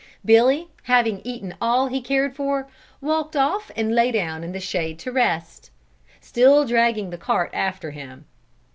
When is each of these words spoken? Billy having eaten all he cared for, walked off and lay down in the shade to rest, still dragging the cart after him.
Billy 0.25 0.67
having 0.85 1.21
eaten 1.23 1.53
all 1.61 1.85
he 1.85 2.01
cared 2.01 2.35
for, 2.35 2.67
walked 3.01 3.35
off 3.35 3.69
and 3.75 3.93
lay 3.93 4.11
down 4.11 4.43
in 4.43 4.51
the 4.51 4.59
shade 4.59 4.97
to 4.97 5.11
rest, 5.11 5.69
still 6.19 6.65
dragging 6.65 7.11
the 7.11 7.19
cart 7.19 7.51
after 7.53 7.91
him. 7.91 8.25